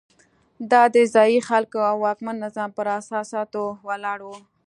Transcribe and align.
دا 0.71 0.83
د 0.95 0.97
ځايي 1.13 1.39
خلکو 1.49 1.79
او 1.89 1.95
واکمن 2.05 2.35
نظام 2.45 2.69
پر 2.77 2.87
اساساتو 2.99 3.61
ولاړ 3.87 4.19
وو. 4.25 4.37